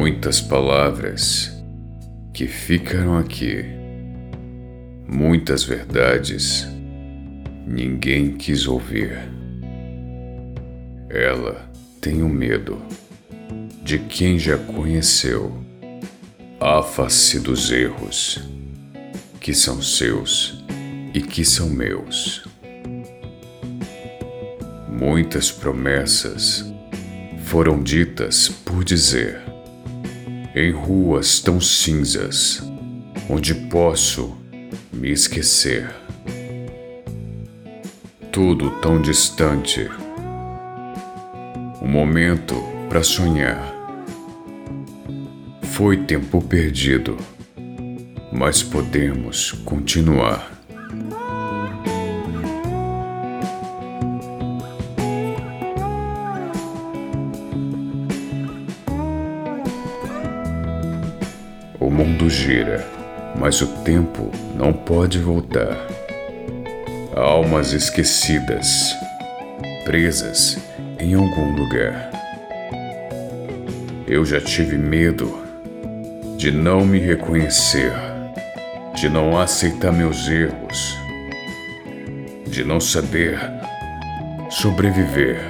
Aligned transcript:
Muitas 0.00 0.40
palavras 0.40 1.52
que 2.32 2.46
ficaram 2.46 3.18
aqui, 3.18 3.64
muitas 5.08 5.64
verdades 5.64 6.68
ninguém 7.66 8.36
quis 8.36 8.68
ouvir. 8.68 9.18
Ela 11.10 11.68
tem 12.00 12.22
o 12.22 12.28
medo 12.28 12.80
de 13.82 13.98
quem 13.98 14.38
já 14.38 14.56
conheceu. 14.56 15.52
Afaste 16.60 17.40
dos 17.40 17.72
erros 17.72 18.40
que 19.40 19.52
são 19.52 19.82
seus 19.82 20.64
e 21.12 21.20
que 21.20 21.44
são 21.44 21.68
meus. 21.68 22.46
Muitas 24.88 25.50
promessas 25.50 26.64
foram 27.42 27.82
ditas 27.82 28.48
por 28.64 28.84
dizer, 28.84 29.47
em 30.54 30.70
ruas 30.70 31.40
tão 31.40 31.60
cinzas, 31.60 32.62
onde 33.28 33.54
posso 33.54 34.36
me 34.92 35.10
esquecer. 35.10 35.88
Tudo 38.32 38.70
tão 38.80 39.00
distante. 39.00 39.88
Um 41.82 41.88
momento 41.88 42.54
para 42.88 43.02
sonhar. 43.02 43.74
Foi 45.62 45.96
tempo 45.96 46.42
perdido, 46.42 47.16
mas 48.32 48.62
podemos 48.62 49.52
continuar. 49.64 50.57
O 61.80 61.90
mundo 61.90 62.28
gira, 62.28 62.84
mas 63.36 63.62
o 63.62 63.66
tempo 63.84 64.32
não 64.56 64.72
pode 64.72 65.18
voltar. 65.20 65.76
Almas 67.14 67.72
esquecidas, 67.72 68.96
presas 69.84 70.58
em 70.98 71.14
algum 71.14 71.54
lugar. 71.54 72.10
Eu 74.08 74.24
já 74.24 74.40
tive 74.40 74.76
medo 74.76 75.38
de 76.36 76.50
não 76.50 76.84
me 76.84 76.98
reconhecer, 76.98 77.92
de 78.96 79.08
não 79.08 79.38
aceitar 79.38 79.92
meus 79.92 80.28
erros, 80.28 80.96
de 82.46 82.64
não 82.64 82.80
saber 82.80 83.38
sobreviver. 84.50 85.40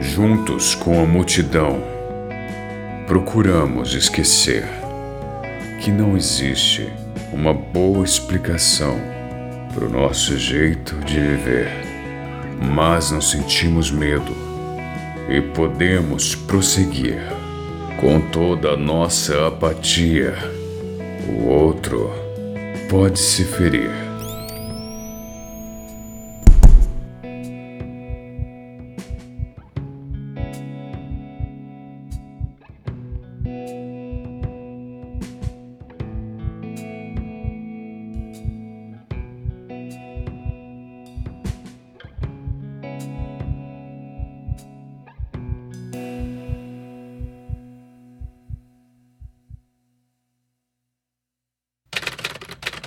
Juntos 0.00 0.74
com 0.74 0.98
a 1.02 1.04
multidão, 1.04 1.93
procuramos 3.06 3.94
esquecer 3.94 4.64
que 5.82 5.90
não 5.90 6.16
existe 6.16 6.90
uma 7.32 7.52
boa 7.52 8.04
explicação 8.04 8.98
para 9.74 9.84
o 9.84 9.90
nosso 9.90 10.38
jeito 10.38 10.96
de 11.04 11.20
viver, 11.20 11.68
mas 12.74 13.10
não 13.10 13.20
sentimos 13.20 13.90
medo 13.90 14.32
e 15.28 15.40
podemos 15.40 16.34
prosseguir 16.34 17.18
com 18.00 18.20
toda 18.20 18.70
a 18.70 18.76
nossa 18.76 19.48
apatia. 19.48 20.34
O 21.28 21.48
outro 21.48 22.10
pode 22.88 23.18
se 23.18 23.44
ferir 23.44 23.90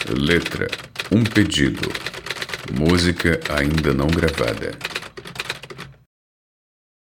Letra: 0.09 0.67
Um 1.11 1.23
pedido. 1.23 1.91
Música 2.73 3.39
ainda 3.49 3.93
não 3.93 4.07
gravada. 4.07 4.71